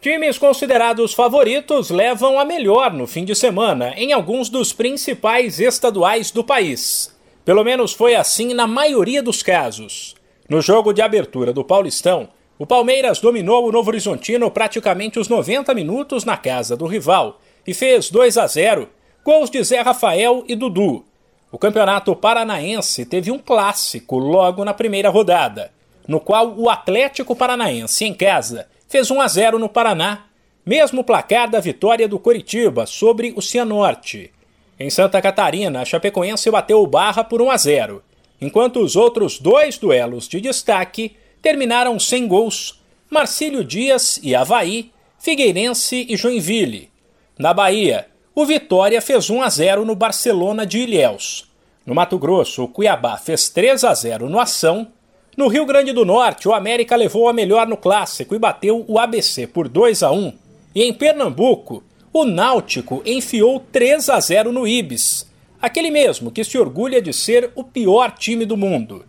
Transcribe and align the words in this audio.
Times 0.00 0.38
considerados 0.38 1.12
favoritos 1.12 1.90
levam 1.90 2.38
a 2.38 2.44
melhor 2.44 2.92
no 2.92 3.04
fim 3.04 3.24
de 3.24 3.34
semana 3.34 3.94
em 3.96 4.12
alguns 4.12 4.48
dos 4.48 4.72
principais 4.72 5.58
estaduais 5.58 6.30
do 6.30 6.44
país. 6.44 7.12
Pelo 7.44 7.64
menos 7.64 7.92
foi 7.92 8.14
assim 8.14 8.54
na 8.54 8.64
maioria 8.64 9.20
dos 9.20 9.42
casos. 9.42 10.14
No 10.48 10.62
jogo 10.62 10.92
de 10.92 11.02
abertura 11.02 11.52
do 11.52 11.64
Paulistão, 11.64 12.28
o 12.56 12.64
Palmeiras 12.64 13.18
dominou 13.18 13.66
o 13.66 13.72
Novo 13.72 13.90
Horizontino 13.90 14.48
praticamente 14.52 15.18
os 15.18 15.28
90 15.28 15.74
minutos 15.74 16.24
na 16.24 16.36
casa 16.36 16.76
do 16.76 16.86
rival 16.86 17.40
e 17.66 17.74
fez 17.74 18.08
2 18.08 18.38
a 18.38 18.46
0, 18.46 18.88
gols 19.24 19.50
de 19.50 19.60
Zé 19.64 19.80
Rafael 19.80 20.44
e 20.46 20.54
Dudu. 20.54 21.04
O 21.50 21.58
Campeonato 21.58 22.14
Paranaense 22.14 23.04
teve 23.04 23.32
um 23.32 23.38
clássico 23.40 24.16
logo 24.16 24.64
na 24.64 24.72
primeira 24.72 25.10
rodada, 25.10 25.72
no 26.06 26.20
qual 26.20 26.54
o 26.56 26.70
Atlético 26.70 27.34
Paranaense 27.34 28.04
em 28.04 28.14
casa 28.14 28.68
fez 28.88 29.10
1 29.10 29.20
a 29.20 29.28
0 29.28 29.58
no 29.58 29.68
Paraná, 29.68 30.24
mesmo 30.64 31.04
placar 31.04 31.48
da 31.48 31.60
vitória 31.60 32.08
do 32.08 32.18
Coritiba 32.18 32.86
sobre 32.86 33.32
o 33.36 33.42
Cianorte. 33.42 34.32
Em 34.80 34.90
Santa 34.90 35.20
Catarina, 35.20 35.82
a 35.82 35.84
Chapecoense 35.84 36.50
bateu 36.50 36.82
o 36.82 36.86
Barra 36.86 37.22
por 37.22 37.42
1 37.42 37.50
a 37.50 37.56
0, 37.56 38.02
enquanto 38.40 38.80
os 38.80 38.96
outros 38.96 39.38
dois 39.38 39.76
duelos 39.76 40.28
de 40.28 40.40
destaque 40.40 41.16
terminaram 41.42 41.98
sem 41.98 42.26
gols: 42.26 42.82
Marcílio 43.10 43.62
Dias 43.62 44.18
e 44.22 44.34
Havaí, 44.34 44.90
Figueirense 45.18 46.06
e 46.08 46.16
Joinville. 46.16 46.90
Na 47.38 47.52
Bahia, 47.52 48.06
o 48.34 48.46
Vitória 48.46 49.02
fez 49.02 49.30
1 49.30 49.42
a 49.42 49.48
0 49.48 49.84
no 49.84 49.94
Barcelona 49.94 50.64
de 50.64 50.78
Ilhéus. 50.78 51.50
No 51.84 51.94
Mato 51.94 52.18
Grosso, 52.18 52.64
o 52.64 52.68
Cuiabá 52.68 53.16
fez 53.16 53.48
3 53.48 53.82
a 53.82 53.94
0 53.94 54.28
no 54.28 54.38
Ação 54.38 54.92
no 55.38 55.46
Rio 55.46 55.64
Grande 55.64 55.92
do 55.92 56.04
Norte, 56.04 56.48
o 56.48 56.52
América 56.52 56.96
levou 56.96 57.28
a 57.28 57.32
melhor 57.32 57.64
no 57.68 57.76
clássico 57.76 58.34
e 58.34 58.40
bateu 58.40 58.84
o 58.88 58.98
ABC 58.98 59.46
por 59.46 59.68
2 59.68 60.02
a 60.02 60.10
1. 60.10 60.32
E 60.74 60.82
em 60.82 60.92
Pernambuco, 60.92 61.84
o 62.12 62.24
Náutico 62.24 63.00
enfiou 63.06 63.60
3 63.70 64.08
a 64.08 64.18
0 64.18 64.50
no 64.50 64.66
Ibis, 64.66 65.30
aquele 65.62 65.92
mesmo 65.92 66.32
que 66.32 66.42
se 66.42 66.58
orgulha 66.58 67.00
de 67.00 67.12
ser 67.12 67.52
o 67.54 67.62
pior 67.62 68.10
time 68.18 68.44
do 68.44 68.56
mundo. 68.56 69.04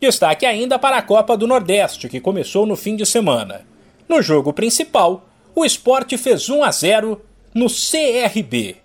Destaque 0.00 0.46
ainda 0.46 0.78
para 0.78 0.98
a 0.98 1.02
Copa 1.02 1.36
do 1.36 1.48
Nordeste, 1.48 2.08
que 2.08 2.20
começou 2.20 2.64
no 2.64 2.76
fim 2.76 2.94
de 2.94 3.04
semana. 3.04 3.66
No 4.08 4.22
jogo 4.22 4.52
principal, 4.52 5.28
o 5.52 5.64
esporte 5.64 6.16
fez 6.16 6.48
1 6.48 6.62
a 6.62 6.70
0 6.70 7.20
no 7.52 7.66
CRB. 7.66 8.76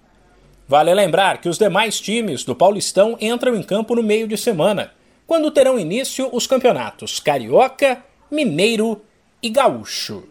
Vale 0.67 0.91
lembrar 0.95 1.41
que 1.41 1.47
os 1.47 1.59
demais 1.59 2.01
times 2.01 2.43
do 2.43 2.55
Paulistão 2.55 3.15
entram 3.21 3.55
em 3.55 3.61
campo 3.61 3.93
no 3.93 4.01
meio 4.01 4.27
de 4.27 4.35
semana 4.35 4.97
quando 5.27 5.51
terão 5.51 5.77
início 5.77 6.29
os 6.31 6.47
campeonatos 6.47 7.19
Carioca, 7.19 8.03
Mineiro 8.31 9.01
e 9.43 9.49
Gaúcho. 9.49 10.23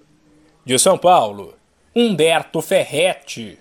De 0.65 0.79
São 0.79 0.97
Paulo, 0.97 1.55
Humberto 1.95 2.63
Ferretti. 2.63 3.55